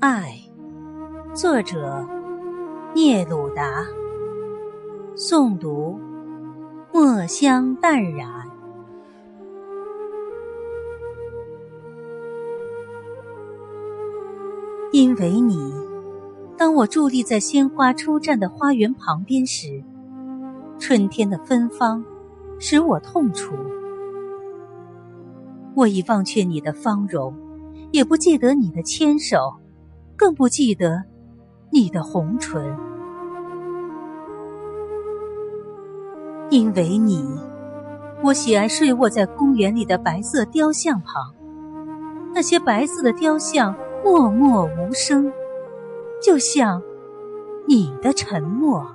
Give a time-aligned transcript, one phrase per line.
[0.00, 0.36] 爱
[1.32, 2.04] 作者
[2.92, 3.86] 聂鲁达
[5.16, 5.96] 诵读
[6.92, 8.28] 墨香淡染
[14.90, 15.72] 因为你
[16.58, 19.84] 当我伫立在鲜花初绽的花园旁边时
[20.78, 22.04] 春天的芬芳
[22.58, 23.54] 使我痛楚。
[25.74, 27.34] 我已忘却你的芳容，
[27.90, 29.54] 也不记得你的牵手，
[30.16, 31.02] 更不记得
[31.70, 32.76] 你的红唇。
[36.50, 37.26] 因为你，
[38.22, 41.34] 我喜爱睡卧在公园里的白色雕像旁。
[42.32, 45.32] 那些白色的雕像默默无声，
[46.22, 46.82] 就像
[47.66, 48.86] 你的沉默。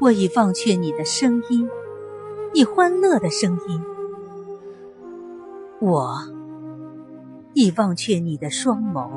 [0.00, 1.68] 我已忘却你的声音。
[2.54, 3.82] 你欢乐的声音，
[5.80, 6.16] 我
[7.52, 9.10] 已忘却你的双眸，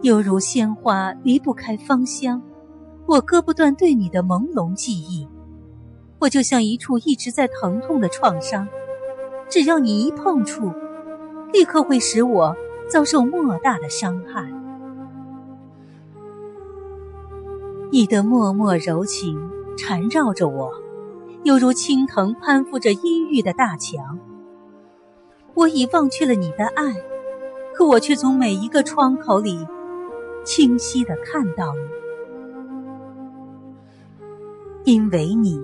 [0.00, 2.40] 犹如鲜花离不开芳香，
[3.06, 5.28] 我割不断对你的朦胧记忆。
[6.20, 8.66] 我就像一处一直在疼痛的创伤，
[9.48, 10.72] 只要你一碰触，
[11.52, 12.56] 立刻会使我
[12.88, 14.59] 遭受莫大的伤害。
[17.92, 20.70] 你的脉脉柔情缠绕着我，
[21.42, 24.16] 犹如青藤攀附着阴郁的大墙。
[25.54, 26.94] 我已忘却了你的爱，
[27.74, 29.66] 可我却从每一个窗口里
[30.44, 31.74] 清晰的看到
[34.84, 34.92] 你。
[34.92, 35.60] 因为你，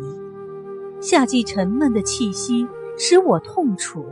[1.01, 2.67] 夏季沉闷的气息
[2.99, 4.03] 使我痛楚；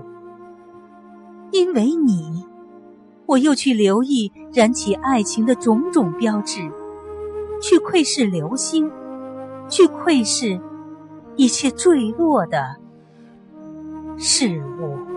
[1.50, 2.44] 因为你，
[3.26, 6.70] 我又去留意燃起爱情的种种标志。
[7.66, 8.92] 去窥视流星，
[9.70, 10.60] 去窥视
[11.34, 12.76] 一切坠落的
[14.18, 15.13] 事物。